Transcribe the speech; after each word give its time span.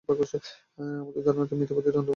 আমাদের 0.09 1.23
ধারণা, 1.23 1.45
তুমি 1.45 1.59
মিথ্যাবাদীদের 1.59 1.97
অন্তর্ভুক্ত। 1.97 2.09